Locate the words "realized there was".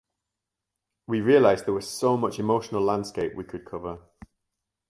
1.21-1.87